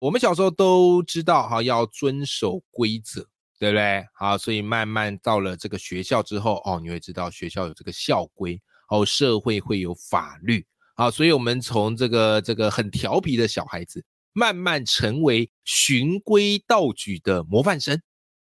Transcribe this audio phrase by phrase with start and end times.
[0.00, 3.20] 我们小时候都知道哈，要遵守规则，
[3.58, 4.04] 对不对？
[4.14, 18.00] 好，所以慢慢到了这个学校之后，哦，你会知道学校有这个校规，哦，社会会有法律，好，所以我们从这个这个很调皮的小孩子，慢慢成为循规蹈矩的模范生。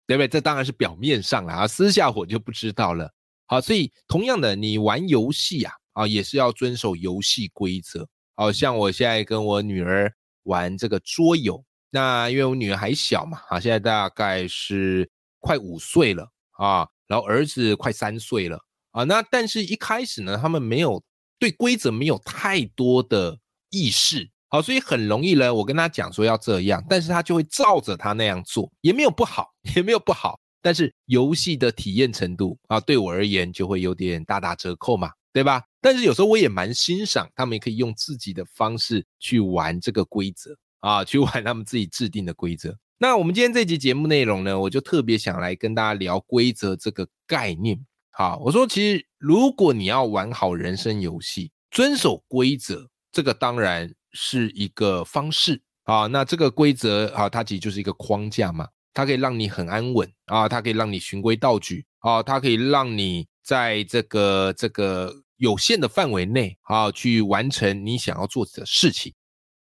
[0.05, 0.28] 对不对？
[0.28, 3.09] 这当然是表面上了啊，私下我就不知道了。
[3.47, 8.06] 好，所以同样的，你玩游戏啊，啊也是要遵守游戏规则。
[8.34, 10.12] 好像我现在跟我女儿
[10.45, 15.09] 玩这个桌游，那因为我女儿还小嘛，啊，现在大概是
[15.41, 18.58] 快五岁了啊，然后儿子快三岁了
[18.92, 21.02] 啊，那但是一开始呢，他们没有
[21.39, 23.39] 对规则没有太多的
[23.70, 24.30] 意识。
[24.48, 25.55] 好，所以很容易呢。
[25.55, 30.39] 我跟他讲说要这样，但是他就会照着他那样做，也没有不好，也没有不好。
[30.61, 35.62] 但是游戏的体验程度啊，对我而言就会有点大打折扣嘛，对吧？
[35.80, 42.77] 但是有时候我也蛮欣赏他们可以用自己的方式去玩这个规则啊，去玩他们自己制定的规则。
[42.98, 47.78] 那我们今天这集节目内容呢，我就特别想来跟大家聊规则这个概念。
[48.11, 53.92] 好，我说其实如果你要玩好人生游戏，遵守规则，这个当然。
[54.14, 69.12] 是一个方式啊，那这个规则啊，它其实就是一个框架嘛，它可以让你很安稳啊，它可以让你循规蹈矩啊，它可以让你在这个这个有限的范围内啊，去完成你想要做的事情。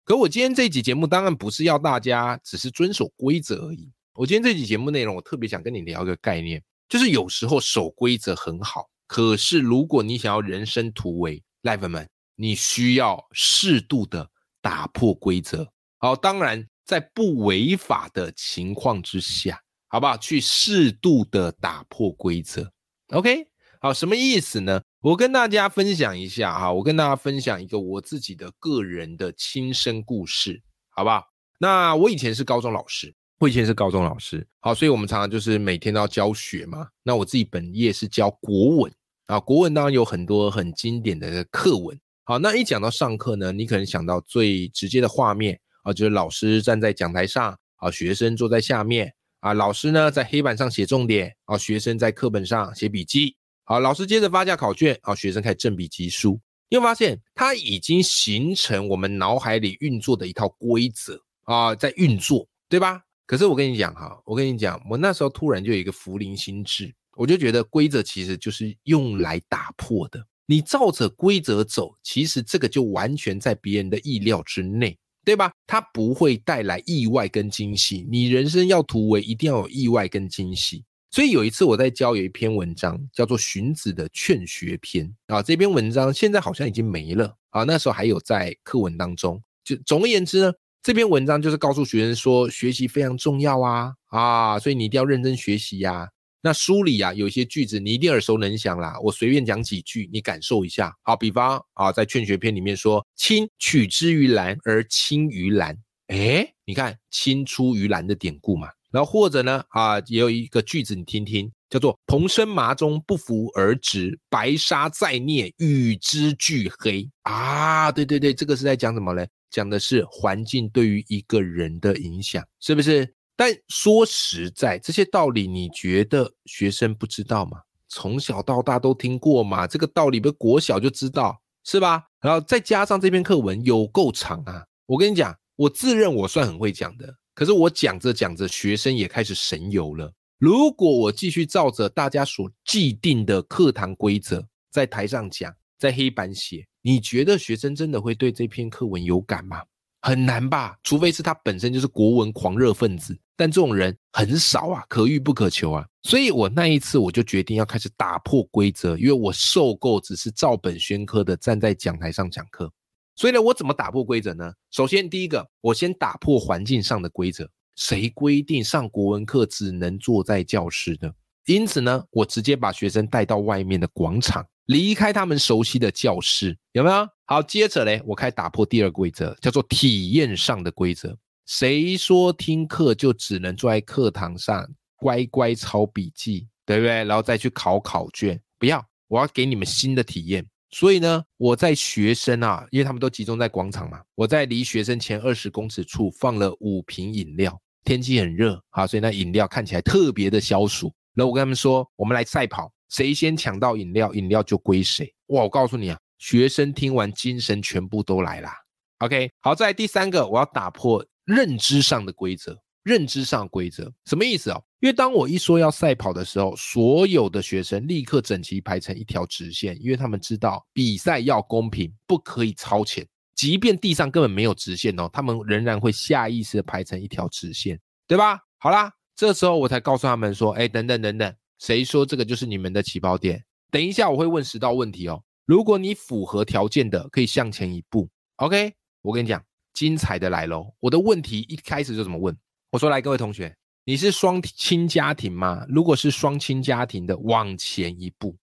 [0.05, 14.31] 可我今天这集节目当然不是要大家只是遵守规则而已，我今天这集节目内容，我特别想跟你聊一个概念，就是有时候守规则很好，可是如果你想要人生突围，赖粉们，你需要适度的。
[14.63, 15.65] 打破规则，
[15.98, 20.17] 好，当然在不违法的情况之下，好不好？
[20.17, 22.69] 去适度的打破规则
[23.11, 23.47] ，OK？
[23.81, 24.81] 好，什么意思呢？
[25.03, 30.61] 我跟大家分享一下哈，我跟大家分享一个我自己的个人的亲身故事，
[30.91, 31.25] 好不好？
[31.59, 36.89] 那我以前是高中老师，我以前是高中老师，好，所以我们常常就是每天都要教学嘛。
[37.03, 38.92] 那我自己本业是教国文
[39.27, 41.97] 啊，国文当然有很多很经典的课文。
[42.25, 53.36] 好，那一讲到上课呢，你可能想到最直接的画面啊，就是老师站在讲台上啊，学生坐在下面啊，老师呢在黑板上写重点啊，学生在课本上写笔记。
[53.69, 56.41] 好，老师接着发下考卷啊，学生开始正笔疾书。
[56.71, 63.03] 你会发现，它已经形成我们脑海里运作的一套规则啊，在运作，对吧？
[63.27, 70.25] 可是我跟你讲哈，我跟你讲，我那时候突然就有一个福临心智，我就觉得规则其实就是用来打破的。
[70.47, 75.53] 你照着规则走，其实这个就完全在别人的意料之内，对吧？
[75.67, 78.07] 它不会带来意外跟惊喜。
[78.09, 80.85] 你人生要突围，一定要有意外跟惊喜。
[81.17, 85.43] 所以有一次我在教有一篇文章，叫做《荀子的劝学篇》啊。
[85.43, 89.43] 这篇文章现在好像已经没了啊，那时候还有在课文当中。
[89.65, 96.07] 就总而言之呢，这篇文章就是告诉学生说，学习非常重要啊啊，所以你一定要认真学习呀。
[96.43, 100.95] 那书里啊有一些句子你一定耳熟能详啦，我随便讲几句，你感受一下。
[101.03, 105.79] 好，比方啊，在《劝学篇》里面说：“亲取之于蓝而亲于蓝。”
[106.09, 108.69] 哎，你看“亲出于蓝”的典故嘛。
[108.96, 119.27] 然后或者呢啊，也有一个句子你听听，叫做“蓬生麻中，不服而直；白沙在涅，与之俱黑。”啊，对对对，这个是在讲什么呢？
[119.51, 123.06] 讲的是环境对于一个人的影响，是不是？
[123.36, 127.58] 但说实在，这些道理你觉得学生不知道吗？
[127.90, 132.02] 从小到大都听过嘛，这个道理不国小就知道是吧？
[132.23, 134.64] 然后再加上这篇课文有够长啊！
[134.87, 140.11] 我跟你讲，我自认我算很会讲的，可是我讲着讲着，学生也开始神游了。
[140.38, 149.62] 如果我继续照着大家所既定的课堂规则在台上讲，在黑板写，你觉得学生真的会对这篇课文有感吗？
[150.00, 150.79] 很难吧？
[150.83, 153.15] 除非是他本身就是国文狂热分子。
[153.37, 155.85] 但这种人很少啊，可遇不可求啊。
[156.05, 162.73] 所以我那一次我就决定要开始打破规则，因为我受够只是照本宣科的站在讲台上讲课。
[163.17, 164.53] 所以呢，我怎么打破规则呢？
[164.71, 167.51] 首先，第一个，我先打破环境上的规则。
[167.75, 171.11] 谁规定上国文课只能坐在教室呢？
[171.47, 177.09] 因此呢，我直接把学生带到外面的广场，离开他们熟悉的教室，有没有？
[177.25, 181.17] 好，接着嘞，我开始打破第二规则，叫做体验上的规则。
[181.47, 184.67] 谁说听课就只能坐在课堂上
[184.97, 187.05] 乖乖抄笔记，对不对？
[187.05, 190.45] 然后再去考考卷，不要，我要给你们新的体验。
[190.78, 197.58] 所以呢，我在学生啊，因为他们都集中在广场嘛，我在离学生前二十公尺处放了五瓶饮料。
[197.82, 200.93] 天气很热啊，所以那饮料看起来特别的消暑。
[201.14, 205.11] 然后我跟他们说，我们来赛跑，谁先抢到饮料，饮料就归谁。
[205.28, 208.55] 哇，我告诉你啊，学生听完精神全部都来啦。
[208.99, 212.55] OK，好，在第三个，我要打破认知上的规则。
[212.82, 214.62] 认知上规则什么意思哦？
[214.87, 223.05] 因为当我一说要赛跑的时候，所有的学生立刻整齐排成一条直线，因为他们知道比赛要公平，不可以超前。
[223.35, 228.38] 即便地上根本没有直线哦，他们仍然会下意识的排成一条直线，对吧？
[228.59, 233.43] 好啦，这时候我才告诉他们说：“哎，等等等等，谁说这个就是你们的起跑点？
[233.73, 235.21] 等一下我会问十道问题哦。
[235.47, 238.09] 如果你符合条件的，可以向前一步。
[238.37, 238.73] OK，
[239.03, 239.43] 我跟你讲，
[239.75, 240.73] 精彩的来喽！
[240.79, 242.38] 我的问题一开始就怎么问？
[242.71, 243.53] 我说来，各位同学，
[243.88, 245.65] 你是双亲家庭吗？
[245.69, 248.37] 如果是双亲家庭的，往前一步。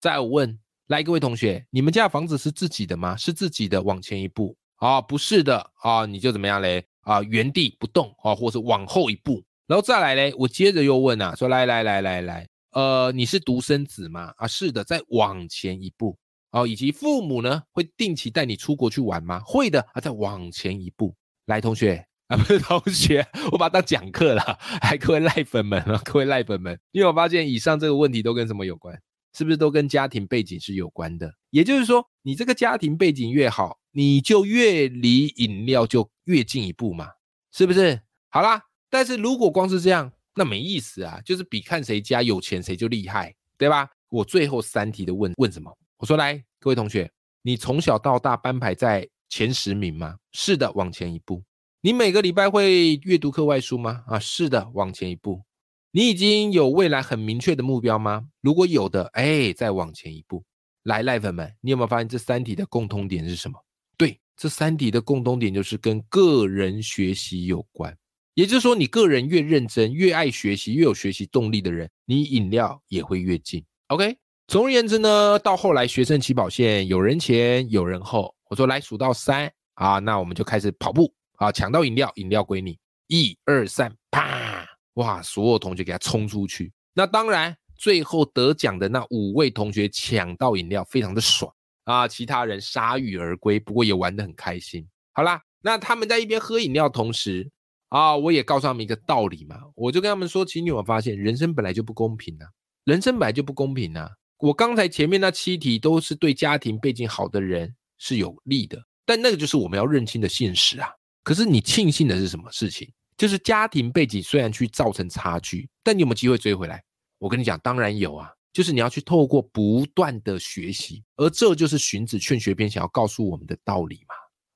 [0.00, 0.58] 再问，
[0.88, 3.16] 来，各位同学，你们家的房子是自己的吗？
[3.16, 4.56] 是自己的，往前一步。
[4.78, 6.84] 啊，不是的啊，你就怎么样嘞？
[7.02, 9.40] 啊，原地不动啊，或是往后一步。
[9.68, 14.34] 然后再来嘞，我接着又问啊，说来来来来来，呃，你是独生子吗？
[14.36, 16.18] 啊，是的，再往前一步。
[16.50, 19.40] 哦，以及父母呢，会定期带你出国去玩吗？
[19.46, 21.14] 会的啊，再往前一步。
[21.46, 22.04] 来，同学。
[22.28, 24.42] 啊，不是同学，我把它当讲课了。
[24.82, 29.00] 还各位赖粉们啊，各位赖粉们，因为我发现以上这个问题都跟什么有关？
[29.32, 31.32] 是不是都跟家庭背景是有关的？
[31.50, 37.08] 也就是说，你这个家庭背景越好，你就越离饮料就越进一步嘛，
[37.52, 38.00] 是不是？
[38.28, 43.88] 好啦，但是如果光是这样，那没意思啊，就是比看谁家有钱谁就厉害，对吧？
[44.10, 45.74] 我最后三题的问问什么？
[45.96, 47.10] 我说来，各位同学，
[47.42, 50.16] 你从小到大班排在前十名吗？
[50.32, 51.42] 是的，往前一步。
[51.80, 54.02] 你每个礼拜会阅读课外书吗？
[54.08, 55.44] 啊，是的，往前一步。
[55.92, 58.24] 你已经有未来很明确的目标吗？
[58.40, 60.42] 如果有的，哎，再往前一步。
[60.82, 63.56] 来，赖粉们，你有没有发现这三题的共通点是什么？
[63.96, 67.96] 对，这三题的共通点就是跟个人学习有关。
[68.34, 73.64] 也就是说，你个人越认真、越爱学习、越有学习动力的人，你饮料也会越近。
[73.86, 74.18] OK。
[74.48, 81.12] 总而言之呢，到后来学生起跑线有人前有人后，我说来数到三啊，那我们就开始跑步。
[81.38, 81.50] 啊！
[81.50, 82.78] 抢到饮料，饮料归你。
[83.08, 84.64] 一二三，啪！
[84.94, 85.22] 哇！
[85.22, 86.72] 所有同学给他冲出去。
[86.92, 91.52] 那当然，最后得奖的那五位同学抢到饮料，非常的爽
[91.84, 92.06] 啊！
[92.06, 94.86] 其他人铩羽而归，不过也玩得很开心。
[95.12, 97.48] 好啦，那他们在一边喝饮料同时
[97.88, 102.46] 啊，我也告诉他们一个道理嘛，我就跟他们说：，其实你有发现，人生本来就不公平啊，
[102.84, 104.10] 人生本来就不公平啊。
[104.38, 110.88] 我刚才前面那七题都是对家庭背景好的人是有利的，但那个就是我们要认清的现实啊。
[111.28, 112.90] 可是你庆幸的是什么事情？
[113.18, 116.82] 就是家庭背景虽然去造成差距，但你有没有机会追回来？
[117.18, 124.14] 我跟你讲，当然有啊，就是你要去透过不断的学习，而这就是荀子《劝学篇》想要告诉我们的道理嘛。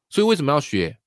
[0.08, 0.98] 所以为什么要学？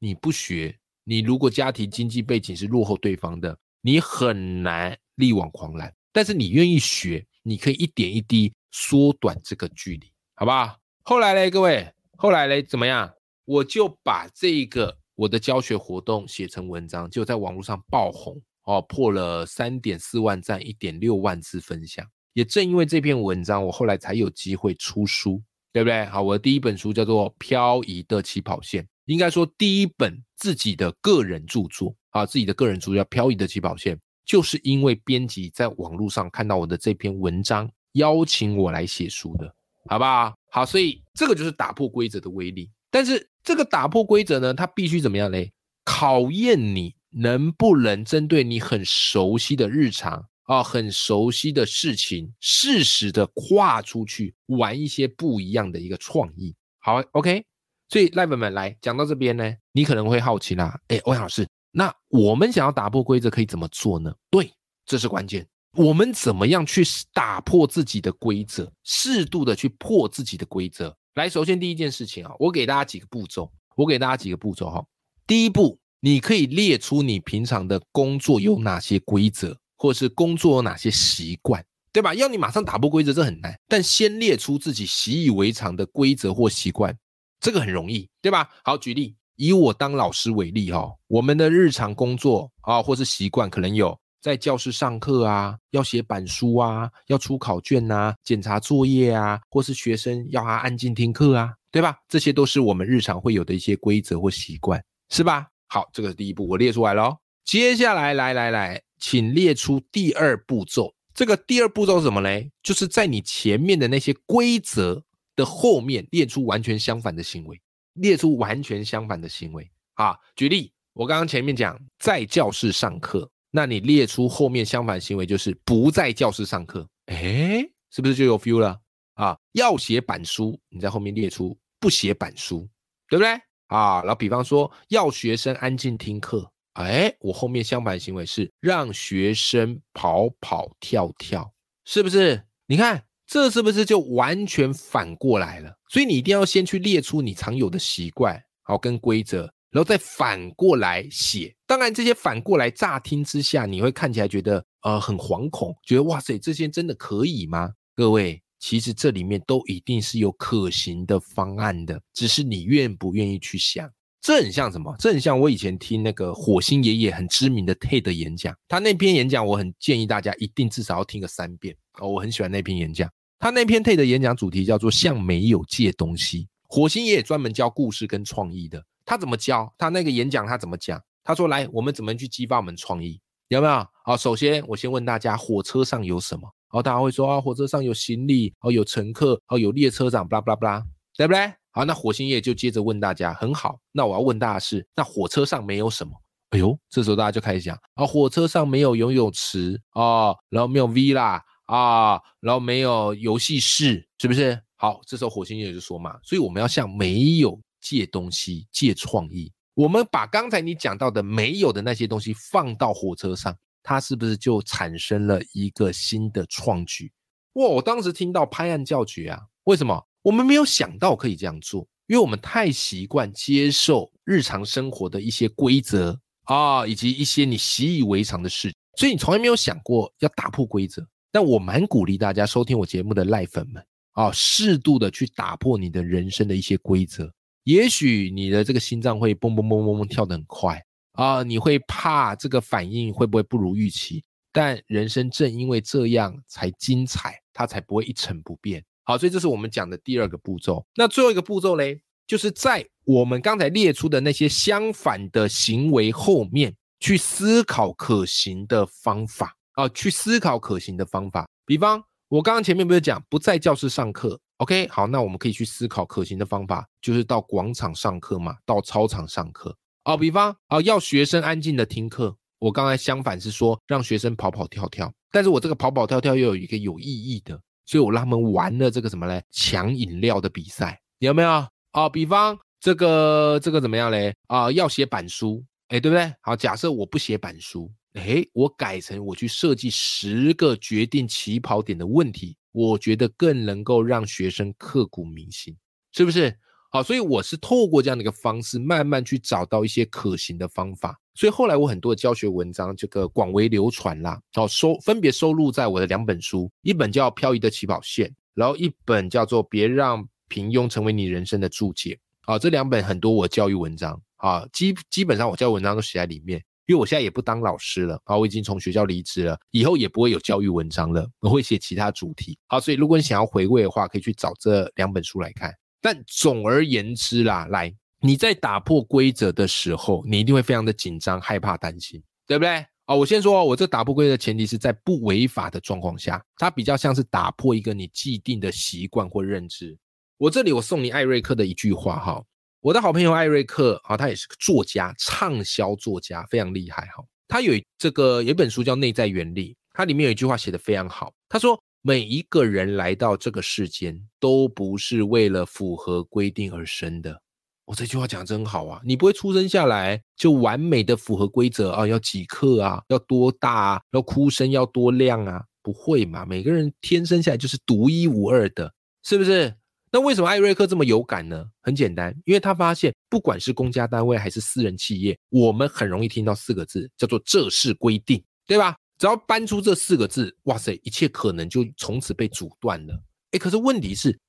[0.00, 5.90] 你不学，你如果家庭经济背景是落后对方的，你很难力挽狂澜。
[6.12, 10.78] 但是你愿意学，你可以一点一滴缩短这个距离，好不好？
[11.04, 13.10] 后来嘞，各位，后来嘞，怎么样？
[13.46, 14.98] 我就把这个。
[15.16, 22.06] 我的教学活动写成文章，就在网络上爆红哦，破了三点四万赞，一点六万次分享。
[22.34, 26.04] 也正因为这篇文章，我后来才有机会出书，对不对？
[26.04, 39.54] 好，我的第一本书叫做《漂移的起跑线》，应该说第一本自己的个人著作啊，自己的个人著作叫《漂移的起跑线》，就是因为编辑在网络上看到我的这篇文章，邀请我来写书的，
[39.88, 40.34] 好不好？
[40.50, 43.28] 好，所以这个就是打破规则的威力，但是。
[43.46, 45.52] 这个打破规则呢，它必须怎么样嘞？
[45.84, 56.56] 考验你能不能针对你很熟悉的日常啊，很熟悉的事情，适时的跨出去玩一些不一样的一个创意。
[56.80, 57.44] 好，OK。
[57.88, 64.12] 所以赖粉们来讲到这边呢，你可能会好奇啦，哎，欧阳老师，那我们想要打破规则可以怎么做呢？
[64.28, 64.50] 对，
[64.84, 65.46] 这是关键。
[65.74, 70.96] 我们怎么样去打破自己的规则，适度的去破自己的规则？
[71.16, 73.50] 来，首先第一件事情啊，我给大家几个步骤。
[73.74, 74.84] 我给大家几个步骤哈。
[75.26, 82.14] 第一步，你可以列出你平常的工作有哪些规则，或者是工作有哪些习惯，对吧？
[82.14, 83.58] 要你马上打破规则，这很难。
[83.66, 86.94] 但先列出自己习以为常的规则或习惯，
[87.40, 88.50] 这个很容易，对吧？
[88.62, 93.98] 好，举例，以我当老师为例哈，我们的日常工作啊，或是习惯，可能有。
[94.26, 101.96] 在教室上课啊，要写板书啊，要出考卷啊，检查作业啊，或是学生要他安静听课啊，对吧？
[102.08, 105.46] 这些都是我们日常会有的一些规则或习惯，是吧？
[105.68, 107.16] 好，这个是第一步，我列出来了。
[107.44, 110.92] 接下来，来来来，请列出第二步骤。
[111.14, 112.50] 这个第二步骤是什么嘞？
[112.64, 115.00] 就是在你前面的那些规则
[115.36, 120.16] 的后面列出完全相反的行为，列出完全相反的行为啊。
[120.34, 126.86] 举例，我刚刚前面讲在教室上课，那你列出后面相反行为就是不在教室上课。
[127.06, 128.78] 哎，是不是就有 feel 了
[129.14, 129.34] 啊？
[129.52, 132.68] 要写板书，你在后面列出不写板书，
[133.08, 133.30] 对不对？
[133.68, 141.50] 啊，然后比方说要学生安静听课，哎，我后面相反行为是让学生跑跑跳跳，
[141.86, 142.44] 是不是？
[142.66, 145.74] 你看这是不是就完全反过来了？
[145.88, 151.54] 所以你一定要先去列出你常有的习惯，好跟规则，然后再反过来写。
[151.66, 157.70] 当然这些反过来乍听之下，你会看起来觉得呃很惶恐，觉得哇塞，这些真的可以吗？
[157.94, 158.42] 各位。
[158.58, 163.88] 其实这里面都一定是有可行的方案的，只是你愿不愿意去想。
[164.22, 164.96] 这很像什么？
[164.98, 172.08] 这很像我以前听那个火星爷爷很知名的 TED 演讲，他那篇演讲我很建议大家一定至少要听个三遍哦。
[172.08, 173.08] 我很喜欢那篇演讲，
[173.38, 176.48] 他那篇 TED 演讲主题叫做向没有借东西。
[176.66, 179.72] 火星爷爷专门教故事跟创意的，他怎么教？
[179.78, 181.02] 他那个演讲他怎么讲？
[181.24, 183.18] 他说：“来，我们怎么去激发我们创意？
[183.48, 183.86] 有没有？
[184.04, 190.84] 好，首先我先问大家，火车上有什么？”然后大家会说啊，火车上有行李，哦，有乘客，哦，有列车长，巴拉巴拉巴拉，
[191.16, 191.52] 对不对？
[191.70, 196.12] 好，那火星爷就接着问大家，很好，那我要问大家是，那火车上没有什么？
[196.50, 204.60] 哎呦，这时候大家就开始讲啊，火车上没有游泳池啊，然后没有 V 啦啊，然后没有游戏室，是不是？
[204.76, 213.56] 好，这时候火星爷就说嘛，所以我们要向没有借东西，借创意，我们把刚才你讲到的没有的那些东西放到火车上。
[213.88, 217.12] 它是不是就产生了一个新的创举？
[217.52, 217.68] 哇！
[217.68, 219.40] 我当时听到拍案叫绝啊！
[219.62, 220.04] 为什么？
[220.22, 231.06] 我们没有想到可以这样做，因为我们太习惯接受日常生活的一些规则啊，以及一些你习以为常的事，所以你从来没有想过要打破规则。
[231.30, 233.80] 但我蛮鼓励大家收听我节目的赖粉们
[234.14, 237.32] 啊，适度的去打破你的人生的一些规则，
[237.66, 240.80] 也许你的这个心脏会嘣嘣嘣嘣嘣跳得很快。
[241.14, 244.22] 啊，你会怕这个反应会不会不如预期？
[244.52, 248.84] 但人生正因为这样才精彩，它才不会一成不变。
[249.02, 250.86] 好，所以这是我们讲的第二个步骤。
[250.94, 261.48] 那最后一个步骤嘞，就是在我们刚才列出的那些相反的行为后面去思考可行的方法啊，去思考可行的方法。
[261.64, 269.76] 比方我刚刚前面不是讲不在教室上课？OK，好，那我们可以去思考可行的方法，就是到广场上课嘛，到操场上课。
[270.04, 272.36] 哦，比方啊，要学生安静的听课。
[272.58, 279.44] 我刚才相反是说让学生跑跑跳跳，但是我这个跑跑跳跳又有一个有意义的，所以我让他们玩了这个什么嘞？
[279.50, 281.66] 抢饮料的比赛，有没有？
[281.92, 284.34] 啊，比方这个这个怎么样嘞？
[284.46, 286.32] 啊，要写板书，哎，对不对？
[286.40, 295.74] 好，假设我不写板书，哎，我改成我去设计十个决定起跑点的问题，我觉得更能够让学生刻骨铭心，
[296.12, 296.54] 是不是？
[296.90, 301.18] 好，所以我是透过这样的一个方式，慢慢去找到一些可行的方法。
[301.34, 304.38] 所以后来我很多的教学文章，这个广为流传啦。
[304.52, 312.10] 好，收分别收录在我的两本书，一本叫《漂移的起跑线》，然后一本叫做《别让平庸成为你人生的注解》。
[312.42, 316.62] 好，这两本很多我教育文章啊，基基本上我教育文章都写在里面。
[316.86, 322.58] 因为我现在也不当老师了，啊，我已经从学校离职了，以后也不会有教育文章了，我会写其他主题。
[322.68, 325.74] 好，所以如果你想要回味的话，可以去找这两本书来看。
[326.00, 332.86] 但总而言之啦，来，你在打破规则的时候，你一定会非常的紧张、害怕、担心，对不对？
[333.06, 339.96] 啊，我先说，我这打破规则前提是在不违法的状况下，它比较像是打破一个你既定的习惯或认知。
[340.38, 342.44] 我这里我送你艾瑞克的一句话哈，
[342.86, 347.24] 我的好朋友艾瑞克啊，他也是个作家，畅销作家，非常厉害哈。
[347.48, 351.76] 他有这个有本书叫《内在原理》，它里面有一句话写的非常好，他说。
[352.02, 357.42] 每一个人来到这个世间，都不是为了符合规定而生的。
[357.84, 359.00] 我这句话讲真好啊！
[359.04, 365.60] 你不会出生下来就完美的符合规则啊，要几克啊，要多大啊，要哭声要多亮啊？
[365.82, 366.46] 不会嘛？
[366.46, 369.74] 每个人天生下来就是独一无二的，是不是？
[370.16, 371.62] 那为什么艾瑞克这么有感呢？
[371.82, 378.96] 很简单，因为他发现，不管是公家单位还是私人企业，我们很容易听到四个字，叫做“这是规定”，对吧？
[379.18, 383.22] 只要搬出这四个字，哇塞，一切可能就从此被阻断了。
[383.50, 384.40] 哎，可是问题是，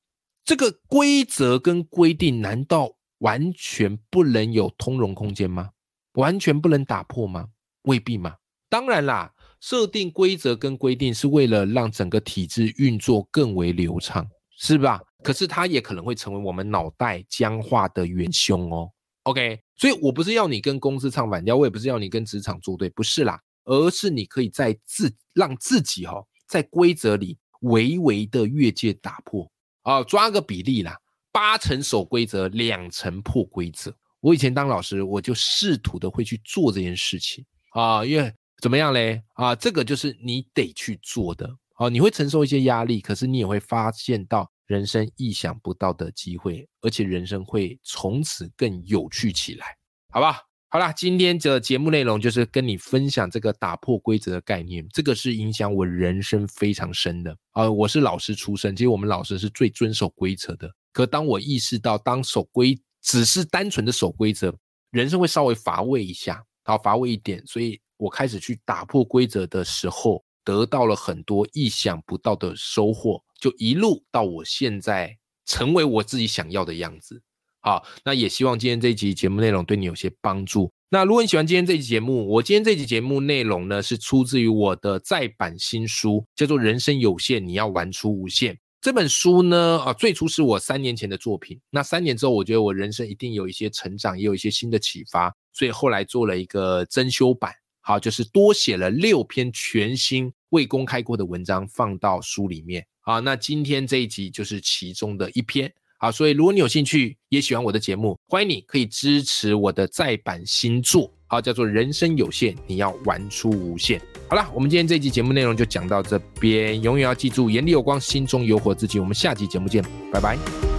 [0.45, 5.71] 这个规则跟规定难道完全不能有通融空间吗？
[6.13, 7.45] 完全不能打破吗？
[7.81, 8.35] 未必嘛。
[8.69, 14.25] 当然啦，设定规则跟规定是为了让整个体制运作更为流畅，
[14.57, 15.01] 是吧？
[15.27, 18.89] 可是它也可能会成为我们脑袋僵化的元凶哦。
[19.23, 23.37] OK，所以我不是要你跟公司唱反调，我也不是要你跟职场作对，不是啦。
[23.65, 29.45] 而是你可以在自让自己哈在规则里微微的越界打破
[29.81, 30.97] 啊，抓个比例啦，
[31.33, 33.93] 八成守规则，两成破规则。
[34.21, 37.43] 我以前当老师，我就试图的会去做这件事情
[37.73, 49.75] 啊，因为怎么样嘞啊，这个就是你得去做的啊，你会承受一些压力，可是你也会发现到人生意想不到的机会，而且人生会从此更有趣起来，
[50.09, 50.41] 好吧？
[50.69, 57.71] 好啦，今天的节目内容就是跟你分享这个打破规则的概念，这个是影响我人生非常深的啊。
[57.71, 64.53] 我是老师出身，其实我们老师是最遵守规则的，可当我意识到当守规只是单纯的守规则，
[64.91, 77.21] 人生会稍微乏味一下，好乏味一点，所以我开始去打破规则的时候，得到了很多意想不到的收获，就一路到我现在成为我自己想要的样子。
[77.59, 80.71] 好，那也希望今天这一集节目内容对你有些帮助。
[80.89, 88.53] 那如果你喜欢今天这期节目，我今天这期节目内容呢是出自于我的再版新书，叫做《人生有限，你要玩出无限》。
[88.79, 91.59] 这本书呢，啊，最初是我三年前的作品。
[91.69, 97.51] 那三年之后，我觉得我人生一定有一些成长，也有一些新的启发，所以后来做了一个增修版，
[97.81, 102.85] 好，就是多写了六篇全新未公开过的文章放到书里面。
[103.01, 105.71] 好，那今天这一集就是其中的一篇。
[105.99, 113.99] 好，所以如果你有兴趣，也喜欢我的节目，欢迎你可以支持我的再版新作，好，叫做《人生有限，你要玩出无限》。
[114.29, 118.99] 好了，我们今天这集节目内容就讲到这边，永远要记住，眼里有光，心中有火自己。
[118.99, 120.76] 我们下集节目见，拜拜。